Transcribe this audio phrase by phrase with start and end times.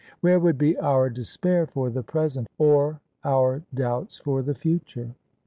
[0.21, 5.13] Where would be our despair for the present or our doubts for the future?